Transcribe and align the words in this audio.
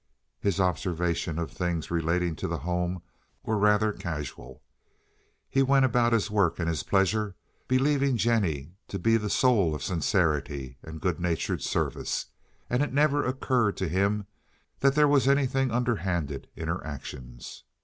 His 0.39 0.59
observation 0.59 1.37
of 1.37 1.51
things 1.51 1.91
relating 1.91 2.35
to 2.37 2.47
the 2.47 2.57
home 2.57 3.03
were 3.43 3.55
rather 3.59 3.93
casual. 3.93 4.63
He 5.47 5.61
went 5.61 5.85
about 5.85 6.11
his 6.11 6.31
work 6.31 6.57
and 6.57 6.67
his 6.67 6.81
pleasures 6.81 7.35
believing 7.67 8.17
Jennie 8.17 8.73
to 8.87 8.97
be 8.97 9.15
the 9.17 9.29
soul 9.29 9.75
of 9.75 9.83
sincerity 9.83 10.79
and 10.81 10.99
good 11.01 11.19
natured 11.19 11.61
service, 11.61 12.25
and 12.67 12.81
it 12.81 12.91
never 12.93 13.23
occurred 13.23 13.77
to 13.77 13.87
him 13.87 14.25
that 14.79 14.95
there 14.95 15.07
was 15.07 15.27
anything 15.27 15.69
underhanded 15.69 16.47
in 16.55 16.67
her 16.67 16.83
actions. 16.83 17.63